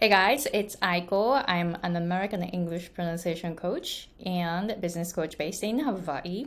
[0.00, 1.42] Hey guys, it's Aiko.
[1.48, 6.46] I'm an American English pronunciation coach and business coach based in Hawaii.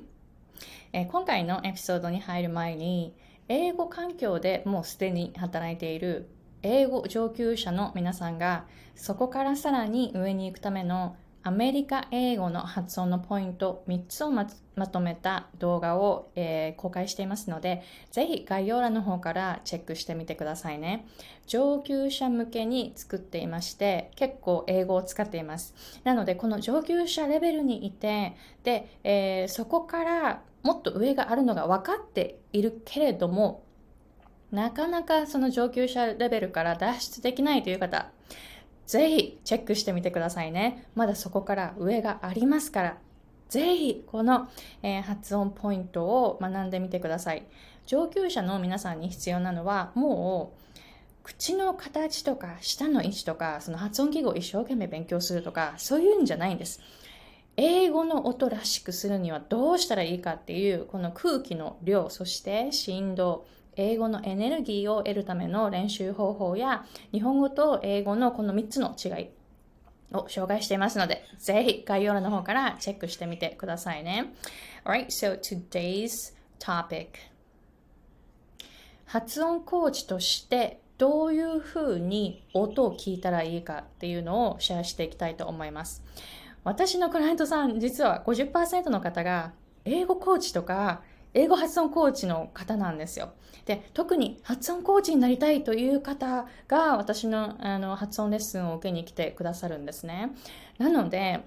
[0.94, 3.14] え今回のエピソードに入る前に、
[3.50, 6.30] 英語環境でもうすでに働いている
[6.64, 8.64] 英語上級者の皆さんが、
[8.96, 17.82] そこからさらに上に行くためのアメリカ英語の発音のポイント3つをまとめた動画を、えー、公開していますので、
[18.12, 21.08] ぜひ概要欄の方からチェックしてみてくださいね。
[21.48, 25.74] 上級者向けに作っていまして、結構英語を使っています。
[26.04, 33.64] なので、この上級者レベルにいて、で、えー、そこからもっと上があるのが分かっているけれども、
[34.52, 38.12] なかなかその上級者レベルから脱出できないという方、
[38.92, 40.86] ぜひチェックしてみてくださいね。
[40.96, 42.98] まだそこから上がありますから、
[43.48, 44.50] ぜひこの、
[44.84, 47.46] えー、発音ポイントを学んでみてください。
[47.86, 56.82] 上級者の皆さんに必要なのは、もう口の形とか舌の位置とか、その発音記号を一生懸命勉強するとか、そういうんじゃないんです。
[57.56, 69.30] 英語の音らしくするにはどうしたらいいかっていう、この空気の量、そして振動、英語のエネルギーを得るための練習方法や日本語と英語のこの3つの違い
[70.14, 74.34] を紹介していますので、ぜひ概要欄の方からチェックしてみてくださいね。
[74.84, 77.08] Alright, so today's topic
[79.06, 86.04] 発音コーチとしてどういうふうに音を聞いたらいいかっていうのをシェアしていきたいと思います。
[86.64, 91.02] 私のクライアントさん、実は50%の方が英語コーチとか
[91.34, 93.32] 英語発音コーチの方なんですよ。
[93.66, 100.32] で、特に発音コーチになりたいという方が私のあの発音レッスンを受けに来てくださるんですね。
[100.78, 101.42] なので、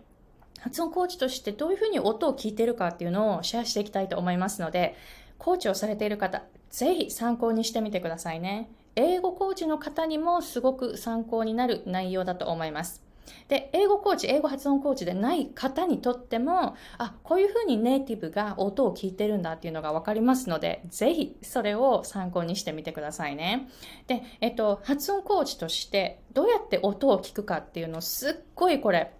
[0.60, 4.96] 発音コーチとしてどういうふうに音を聞いているかっていうのをシェアしていきたいと思いますので、
[5.36, 8.70] コーチをされている方、ぜひ参考にしてみてくださいね。
[8.96, 13.03] 英語コーチの方にもすごく参考になる内容だと思います。
[13.48, 23.68] で、英語コーチ、英語発音コーチでない方にとっても、あ、こういうふうにネイティブが音を聞いてるんだっていうのがわかりますので、ぜひそれを参考にしてみてくださいね。
[24.06, 29.12] で、えっと、発音コーチとしてどうやって音を聞くかっていうのすっごいこれ、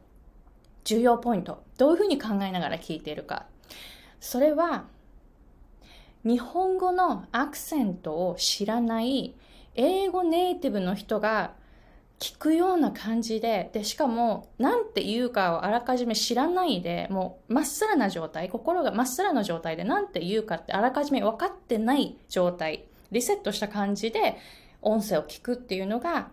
[0.84, 1.62] 重要ポイント。
[1.78, 3.46] どういうふうに考えながら聞いているか。
[4.20, 4.86] それは、
[6.24, 9.34] 日本語のアクセントを知らない
[9.74, 11.52] 英語ネイティブの人が
[12.24, 24.38] 聞くような感じで、で、しかも、なんて言うかをあらかじめ知らないで、もう、まっさらな状態、心がまっさらな状態で、なんて言うかってあらかじめ分かってない状態、リセットした感じで、
[24.80, 26.30] 音声を聞くっていうのが、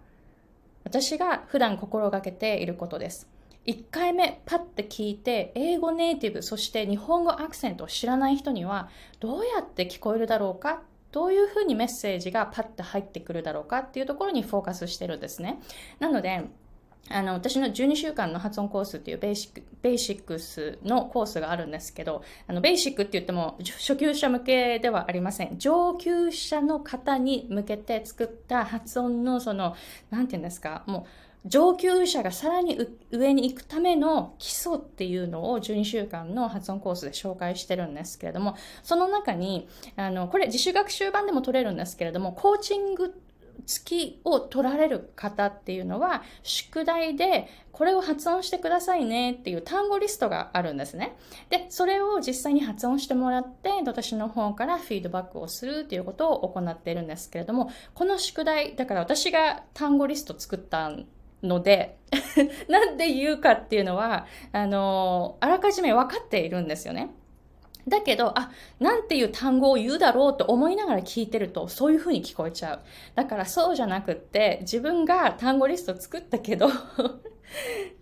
[0.86, 3.28] 私が普段心がけていることです。
[3.66, 15.60] 1回目パッて聞いて英語ネイティブそして日本語アクセントを知らない人にはどうやって聞こえるだろうかどういうふうにメッセージがパッと入ってくるだろうかっていうところにフォーカスしてるんですね。
[16.00, 16.46] なので、
[17.10, 25.58] あの、私の12週間の発音コースっていうベーシック、ベーシックスのコースがあるんですけど、あの、ベーシックって言っても初級者向けではありません。
[25.58, 29.76] 上級者の方に向けて作った発音のその、
[30.10, 32.78] なんて言うんですか、もう、上級者がさらに
[33.10, 43.20] 上に行くための基礎っていうのを12週間の発音コースで紹介してるんですけれども、その中に、あの、これ自主学習版でも取れるんですけれども、コーチング
[43.66, 51.16] 付きを取られる方っていうのは、宿題でこれを発音してくださいねっていう単語リストがあるんですね。
[51.50, 61.08] で、それを実際に発音してもらって、私の方からフィードバックをするっていうことを行っているんですけれども、この宿題、だから私が単語リスト作ったん
[61.44, 61.98] ので、
[62.68, 67.12] なんで言うかっていうのは、あの、あらかじめ分かっているんですよね。
[67.88, 72.82] だけど、あ、なんていう単語を言うだろうと思いながら聞いてると、そういう風に聞こえちゃう。
[73.16, 76.68] だからそうじゃなくって、自分が単語リスト作ったけど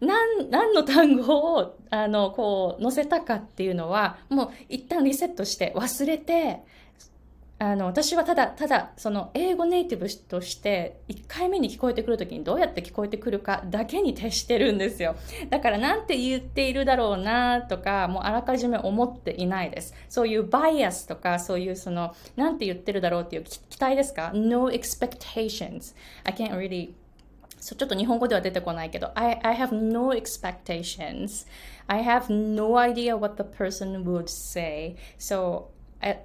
[0.02, 6.62] 何、 何の単語を、あの、こう、載せたかっていうのは、もう一旦リセットして忘れて、
[7.62, 15.18] あの、私はただ、ただ、その、英語ネイティブとして、1回目に聞こえてくるときにどうやって聞こえてくるかだけに徹してるんですよ。
[15.50, 19.94] だから、なんて言っているだろうなとか、もうあらかじめ思っていないです。
[20.08, 25.96] そういうバイアスとか、そういうその、なんて言ってるだろうっていう期待ですか ?no expectations.
[26.24, 26.94] I can't really
[27.60, 31.46] ちょっと日本語では出てこないけど、I, I have no expectations.
[31.88, 34.96] I have no idea what the person would say.
[35.18, 35.66] So,
[36.00, 36.22] I,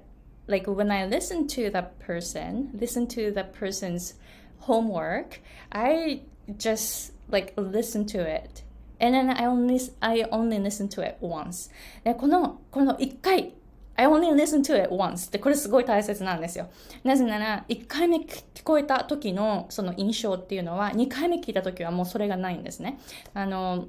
[0.47, 4.15] like when I listen to that person, listen to that person's
[4.59, 6.21] homework, I
[6.57, 8.63] just like listen to it.
[8.99, 11.69] And then I only, I only listen to it once.
[12.17, 13.53] この、この一回
[13.97, 16.69] I only listen to it once ってこれすごい大切なんですよ。
[17.03, 22.99] なぜなら、1回目聞こえた時のその印象っていうのは、2回目聞いた時はもうそれがないんですね。
[23.33, 23.87] あの、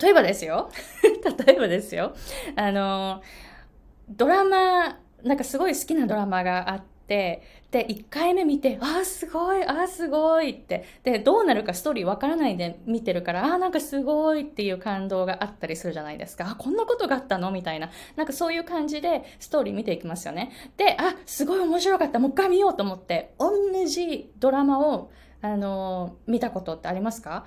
[0.00, 0.70] 例えばですよ。
[1.46, 2.14] 例えばですよ。
[2.56, 3.22] あの、
[4.08, 10.84] ドラマ、なんかすごい好きなドラマがあって、で、1回目見て、ああ、すごい、ああ、すごいって。
[11.02, 16.50] で、どうなるかストーリーわからないで見てるから、ああ、なんかすごいっていう感動があったりするじゃないですか。
[16.50, 17.50] あ、こんなことがあったの？
[17.50, 17.90] みたいな。
[18.14, 20.52] なんかそういう感じでストーリー見ていきますよね。
[20.76, 22.20] で、あ、すごい面白かった。
[22.20, 23.50] もう一回見ようと思って、同
[23.86, 25.10] じドラマを、
[25.42, 27.44] あのー、見たことってありますか？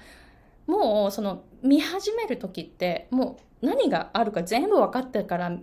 [0.68, 5.58] もう、その、見始める時って、もう何があるか全部分かってから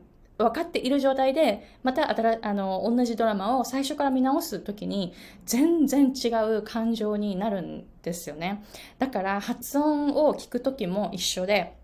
[0.44, 5.12] 分かっている状態で、またあの同じドラマを最初から見直す時に
[5.44, 8.64] 全然違う感情になるんですよね。
[8.98, 11.76] だから発音を聞く時も一緒で、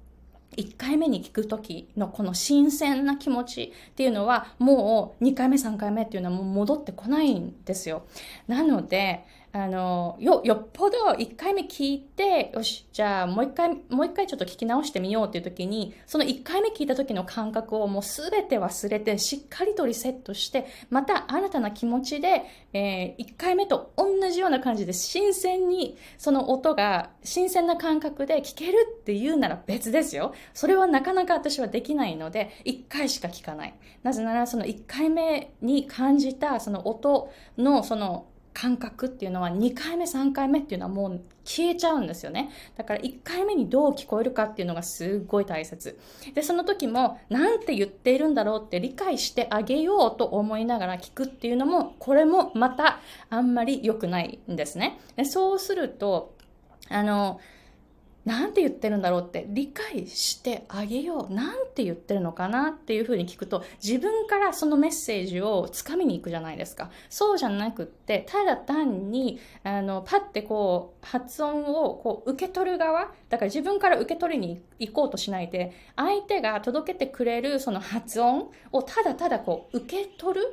[0.56, 8.06] 1回目に聞く時のこの新鮮な気持ちっていうのはもう2回目3回目っていうのはもう戻ってこないんですよ。
[8.48, 9.24] なので
[9.56, 22.42] あの、よ、よっぽど一回目聞いて、よし、じゃあもう一回、もう一回ちょっと聞き直してみようっていう時に、その一回目聞いた時の感覚をもうすべて忘れて、しっかりとリセットして、また新たな気持ちで、
[22.74, 30.34] えー、一回目と同じような感じで新鮮に、その音が新鮮な感覚で聞けるっていうなら別ですよ。
[30.52, 33.74] それはなかなか私はできないので、一回しか聞かない。
[34.02, 38.26] なぜならその一回目に感じたその音のその
[38.56, 42.48] 感覚っていうのは2回目3回目っていうのはもう消えちゃうんですよね。
[42.78, 45.98] だから1回目にどう聞こえるかっていうのがすっごい大切。
[46.32, 55.00] でその時も何て言っているんだろうって理解してあげようと思いながら聞くっていうのもこれもまたあんまり良くないんですね。
[55.16, 56.34] でそうすると
[56.88, 57.38] あの
[58.26, 61.32] なんて言ってるんだろうって理解してあげよう。
[61.32, 66.90] なんて言ってるのかなっていうふうに聞くと、自分からそのメッセージをつかみに行くじゃないですか。
[67.08, 80.46] そうじゃなくって、ただ単に、あの、パッてこう、発音をこう受け取る側、だから自分から受け取りに行こうとしないで、相手が届けてくれるその発音をただただこう受け取る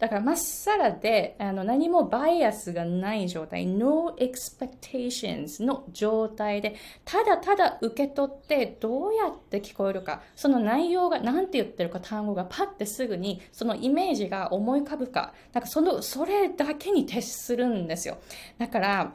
[0.00, 6.74] だからまっさらであの何もバイアスがない状態、no expectations の状態で、
[7.04, 18.16] ただただ受け取ってどうやって聞こえるか、その内容が何て言ってるか単語がパッてすぐにそのイメージが思い浮かぶか、なんかその、それだけに徹するんですよ。
[18.56, 19.12] だから、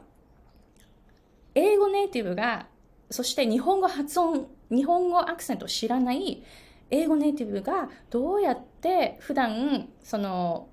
[1.56, 2.68] 英語ネイティブが、
[3.10, 6.44] そして日本語発音、日本語アクセントを知らない
[6.90, 10.68] 英語ネイティブがどうやって普段その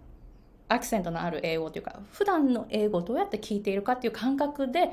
[0.73, 4.91] アクセントのある英語というか普段の英語をどうやって聞いているかっていう感覚で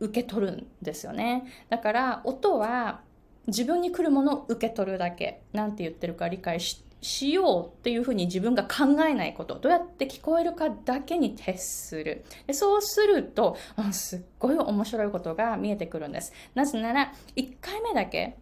[0.00, 1.44] 受け取るんですよね。
[1.68, 3.00] だから音は
[3.46, 9.58] 自分に来るものを受け取るだけ何て言ってるか理解しようっていうふうに自分が考えないこと。
[9.58, 12.24] どうやって聞こえるかだけに徹する。
[12.46, 13.56] でそうすると
[13.92, 16.32] すっごい面白いことが見えてくるんです。
[16.54, 18.36] なぜなら1回目だけ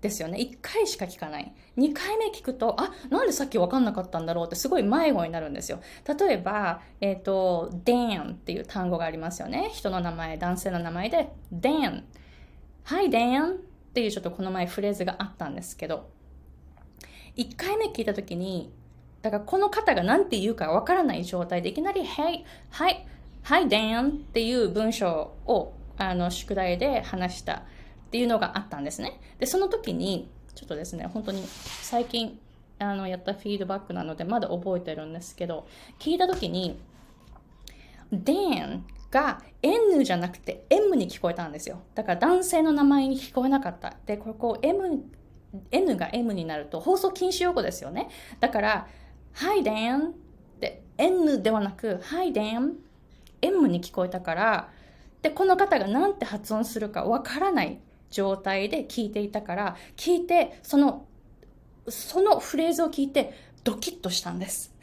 [0.00, 0.38] ですよね。
[0.38, 1.52] 1回しか聞かない。
[1.76, 5.80] 2回目聞くと、あ、なんでさっき分かんなかったんだろうってすごい迷子になるんですよ。
[6.18, 9.70] 例えば、えっ、ー、と、Dan っていう単語がありますよね。
[9.72, 12.04] 人の名前、男性の名前で、Dan。
[12.84, 16.08] Hi Dan っていうちょっとこの前フレーズがあったんですけど、
[17.36, 18.72] 1回目聞いた時に、
[19.20, 23.06] だからこの方が何て言うか分からない状態でいきなり、Hey, Hi,
[23.44, 27.64] Hi Dan っていう文章をあの宿題で話した。
[28.10, 29.20] っていうのがあったんですね。
[29.38, 32.40] で、その時に、ちょっとですね、本当に最近
[32.80, 35.68] あのやったフィードバックなので、まだ覚えてるんですけど、
[36.00, 36.80] 聞いた時に、
[38.12, 41.82] Dan が N じゃなくて M に聞こえたんですよ。
[41.94, 43.94] だから男性の名前に聞こえなかった。
[44.06, 45.04] で、ここ M、
[45.70, 48.08] N が M になると放送禁止用語ですよね。
[48.40, 48.88] だから、
[49.34, 50.12] Hi Dan っ
[50.58, 52.72] て N ではなく Hi Dan
[53.40, 54.70] M に聞こえたから、
[55.22, 57.78] で、この方が何て発音するかわからない
[58.10, 61.06] 状態で聞いていたから、聞いて、その、
[61.88, 63.32] そのフレーズを聞いて、
[63.64, 64.74] ドキッとしたんです。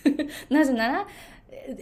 [0.50, 1.06] なぜなら、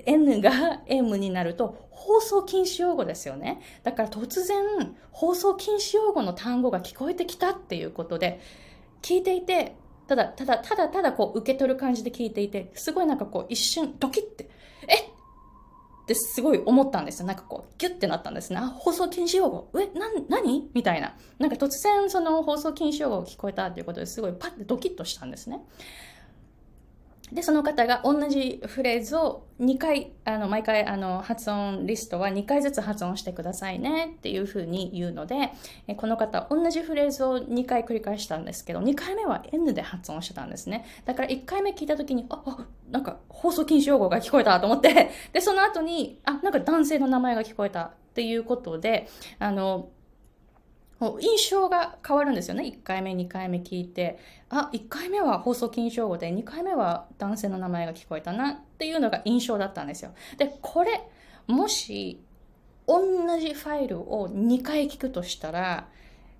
[0.07, 3.61] N が M になると放送禁止用語ですよね。
[3.83, 8.41] だから突然放送禁止用語の単語が聞こえてきたっていうことで
[9.03, 14.49] 聞いていてただただただただこう受け取る感じで聞いていてすごいなんかこう一瞬ドキッて
[16.05, 17.27] ってすごい思ったんですよ。
[17.27, 18.59] なんかこう、ギュッてなったんですね。
[18.59, 19.71] あ、放送禁止用語。
[19.81, 20.69] え、な、何？
[20.75, 21.17] みたいな。
[21.39, 25.65] なんか突然その放送禁止用語が聞こえたっていうことですごいパッてドキッとしたんですね。
[27.35, 35.51] で、その方が同じフレーズを2回、あの、毎回、あの、発音リストは2回ずつ発音してくださいねっていうふうに言うので、
[35.89, 40.85] えこの方、同じフレーズを2回繰り返したんですけど、2回目は N で発音してたんですね。
[41.05, 49.09] だから1回目聞いた時に、あ、あ、なんか放送禁止用語が聞こえたと思って、で、その後に、あ、なんか男性の名前が聞こえたっていうことで、
[49.41, 49.89] あの、
[51.21, 52.65] 印象が変わるんですよね。
[52.65, 54.19] 1回目、2回目聞いて、
[54.49, 60.13] あ、1回目は放送禁止用語で、2回目は男性の名前が聞こえたなっていうのが印象だったんですよ。
[60.39, 61.03] で、これ、
[61.47, 62.21] もし、
[62.87, 63.01] 同
[63.39, 65.89] じファイルを2回聞くとしたら、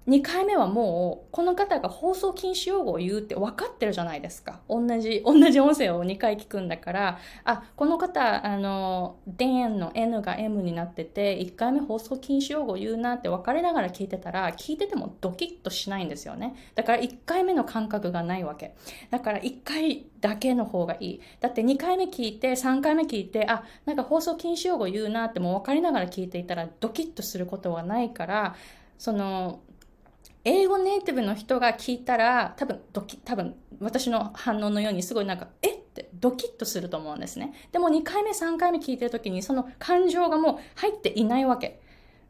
[0.07, 4.61] 2回目はもう、この方が放送禁止用語を言うって分かってるじゃないですか。
[4.69, 16.55] 同じ、同じ音声を2回聞くんだから、あ、この方、あの、電の N が M になってて、1回目放送禁止用語を言うなって分かりながら聞いてたら、聞いててもドキッとしないんですよね。
[16.75, 18.75] だから1回目の感覚がないわけ。
[19.11, 21.21] だから1回だけの方がいい。
[21.41, 28.55] だって2回目聞いて、3回目聞いて、あ、なんか放送禁止用語言うなってもう分かりながら聞いていたら、ドキッとすることはないから、
[28.99, 29.61] その、
[30.45, 35.75] 英語ネイティブの人が聞いたら、多分、ドキ、多分、私の反応のようにすごいなんか、え？
[35.75, 37.55] ってドキッとすると思うんですね。
[37.73, 41.81] でも2回目、3回目聞いてる時に、その感情がもう入っていないわけ。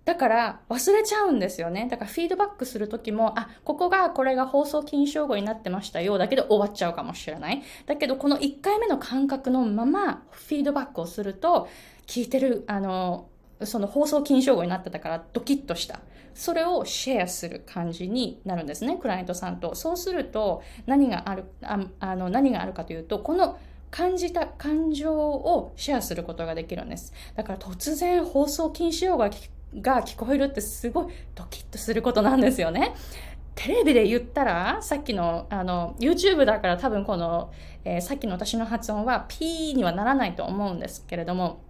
[0.04, 1.88] だから忘れちゃうんですよね。
[1.90, 6.18] だからフィードバックするときも、あ、ここがこれが放送禁止用語になってましたよ。
[6.18, 7.62] だけど終わっちゃうかもしれない。
[7.86, 11.68] だけどこの1回目の感覚のままフィードバックをすると、
[12.06, 13.28] 聞いてる、あの、
[13.62, 16.00] その放送禁止用語になってたからドキッとした。
[16.34, 19.74] それをシェアする感じになるんですね、クライアントさんと。
[19.74, 23.58] そうすると何がある、ああの何があるかというと、この
[23.90, 27.12] 感じた感情をシェアすることができるんです。
[27.36, 29.24] だから突然放送禁止用語
[29.80, 32.94] が聞こえるってすごいドキッとすることなんですよね。
[33.54, 37.52] テレビで言ったら、さっきの、あの、YouTube だから多分この、
[37.84, 41.60] えー、さっきの私の発音は P にはならないと思うんですけれども、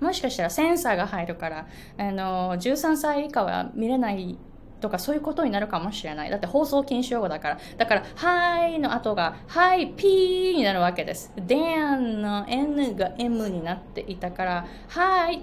[0.00, 4.38] もしかしたらセンサーが入るから、あの、13歳以下は見れない
[4.80, 6.30] とかそういうことになるかもしれない。
[6.30, 7.58] だって放送禁止用語だから。
[7.76, 11.32] だから、はいの後が、はい、ピーになるわけです。
[11.36, 15.42] then の n が m になっていたから、はい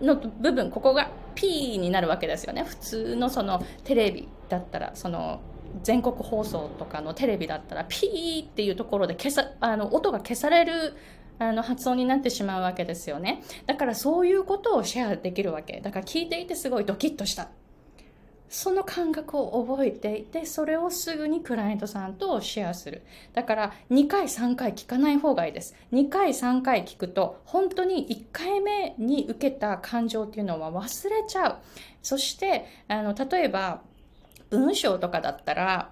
[0.00, 2.64] の部分、ここが p になるわけですよね。
[2.64, 5.40] 普通のそのテレビだったら、その
[5.82, 10.94] 全国放送とかのテレビだったら、ピーっていうところで消さ、あの、音が消される
[11.38, 13.42] あの発音になってしまうわけですよね。
[13.66, 15.80] だからそういうことをシェアできるわけ。
[15.80, 17.48] だから聞いていてすごいドキッとした。
[18.48, 23.02] その感覚を覚えていて、それをすぐにクライアントさんとシェアする。
[23.34, 25.74] だから2回3回聞かない方がいいです。
[25.92, 31.56] 2回3回聞くと、本当に1回目に受けた感情っていうのは忘れちゃう。
[32.02, 33.82] そして、あの、例えば、
[34.50, 35.90] 文章とかだったら、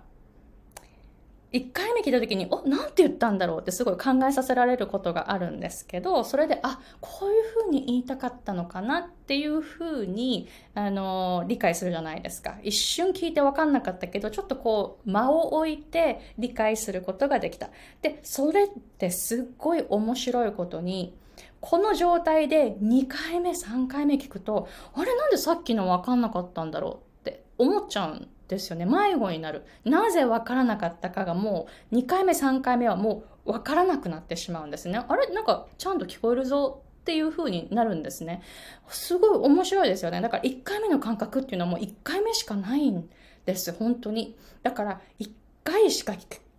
[1.54, 12.56] 1回目聞いた時に、お、なんて言ったんだろうってすごい考えさせられることがあるんですけど、それで、あ、こういうふうに言いたかったのかなっていうふうに、あの、理解するじゃないですか。
[12.64, 17.70] 一瞬聞いて分かんなかったけど、ちょっとこう、間を置いて理解することができた。
[18.02, 18.68] で、それっ
[18.98, 21.16] てすっごい面白いことに、
[21.60, 27.03] この状態で2回目、3回目聞くと、あれなんでさっきの分かんなかったんだろう
[27.58, 28.84] 思っちゃうんですよね。
[28.84, 29.64] 迷子になる。
[29.84, 34.98] なぜわからなかったかがもう2回目3回目はもうわからなくなってしまうんですね。
[34.98, 35.26] あれ？
[35.28, 38.42] なんかちゃんと聞こえるぞっていう風になるんですね。
[38.88, 40.20] すごい面白いですよね。
[40.20, 43.08] だから1回目の感覚っていうのはもう1回目しかないん
[43.44, 43.72] です。
[43.72, 44.36] 本当に。
[44.62, 45.30] だから1
[45.62, 46.14] 回しか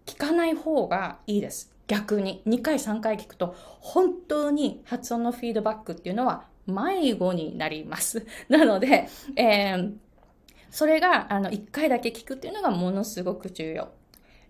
[0.05, 1.73] 聞かない方がいいです。
[1.87, 2.41] 逆に。
[2.47, 8.25] 2回3回聞くと本当に発音のフィードバックっていうのは迷子になります。
[8.49, 9.93] なので、えー
[10.75, 13.93] それが、あの、一回だけ聞くっていうのがものすごく重要。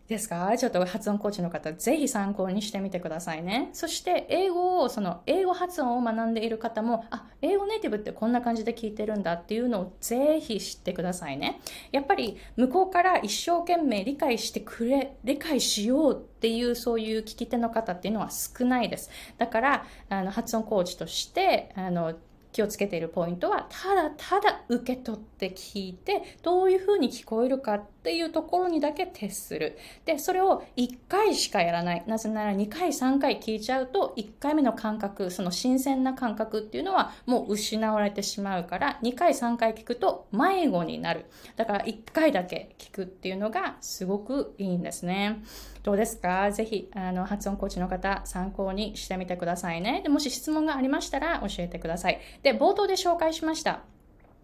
[0.08, 0.56] ですか？
[0.58, 3.70] ちょっと発音コーチの方、ぜひ参考にしてみてくださいね。
[3.74, 11.62] そして、英語を、その、英語発音を学んでいる方も、あ、英語ネイティブってこんな感じで聞いてるんだっていうのをぜひ知ってくださいね。
[11.92, 19.12] やっぱり、向こうから一生懸命理解してくれ、理解しようっていう、そういう聞き手の方っていうのは少ないです。
[19.38, 22.16] だから、あの、発音コーチとして、あの、
[22.56, 29.80] 気をつけているポイントは、ただただ受け取って聞いて、どういうふうに聞こえるかっっていうところにだけ徹する。
[30.06, 32.04] で、それを1回しかやらない。
[32.06, 41.26] なぜなら2回、3回聞いちゃうと、1回目の感覚、その新鮮な感覚っていうのはもう失われてしまうから、2回、3回聞くと迷子になる。
[41.56, 45.42] だから1回だけ聞くっていうのがすごくいいんですね。
[45.82, 46.52] どうですか？
[46.52, 50.02] ぜひ、あの、発音コーチの方、参考にしてみてくださいね。
[50.04, 52.20] でもし質問がありましたら教えてください。
[52.44, 53.95] で、冒頭で紹介しました。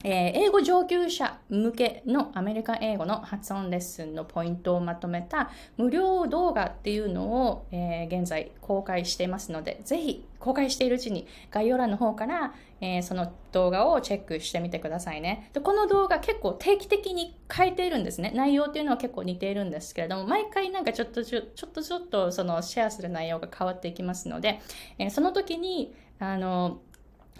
[0.04, 15.60] えー、英語上級者向けのアメリカ英語の発音レッスンのポイントをまとめた無料動画っていうのを、えー、現在公開していますので、ぜひ公開しているうちに概要欄の方から、えー、その動画をチェックしてみてくださいねで。
[15.60, 18.32] この動画結構定期的に変えているんですね。
[18.36, 24.60] 内容っていうのは結構似ているんですけれども、毎回なんかちょっとちょちょっとちょっとそのシェアする内容が変わっていきますので、
[24.98, 26.80] えその時に、あの、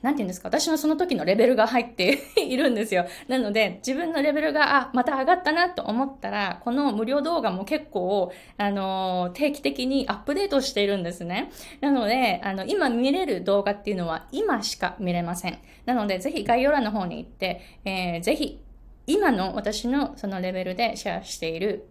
[0.02, 3.06] なんて言うんですか、私のその時のレベルが入って いるんですよ。
[3.28, 11.52] なので、自分のレベルが、あ、また上がったなと思ったら、この無料動画も結構、あの、定期的にアップデートしているんですね。
[11.82, 15.60] なので、あの、今見れる動画っていうのは今しか見れません。
[15.86, 18.60] なので、ぜひ概要欄の方に行って、えー、ぜひ、
[19.08, 21.88] 今の私のそのレベルでシェアしている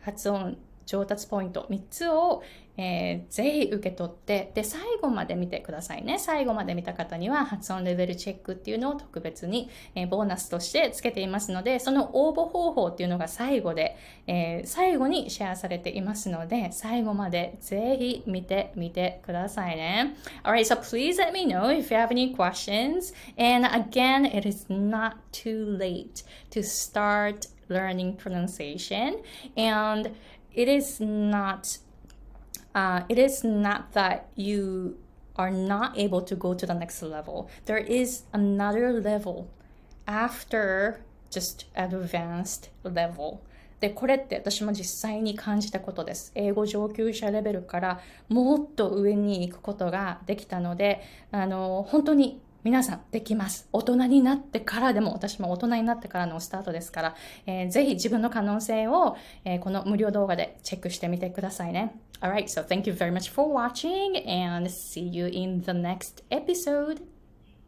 [0.00, 0.56] 発音
[0.90, 2.42] 上達ポイント3つを、
[2.76, 6.18] えー、ぜひ受け取って、で、最後まで見てくださいね。
[6.18, 20.16] 最後まで見た方には発音レベルチェックっていうのを特別に、えー、ボーナスとしてつけていますので、その応募方法っていうのが最後で、えー、最後にシェアされていますので、最後までぜひ見てみてくださいね。
[20.42, 23.14] Alright, so please let me know if you have any questions.
[23.38, 29.22] And again, it is not too late to start learning pronunciation.
[29.56, 30.10] And
[30.54, 31.78] it is not
[32.74, 34.96] uh, it is not that you
[35.36, 37.48] are not able to go to the next level.
[37.66, 39.48] There is another level
[40.06, 43.40] after just advanced level.
[43.80, 46.32] で、これって私も実際に感じたことです。
[46.34, 53.68] 英語上級者レベルからもっと上に行くことができたので、あの、本当に皆さんできます。
[53.72, 57.14] 大人になってからでも、私も大人になってからのスタートですから、
[57.46, 61.94] えー、ぜひ自分の可能性を、えー、この無料動画でチェックしてみてくださいね。
[62.20, 67.02] Alright, so thank you very much for watching and see you in the next episode.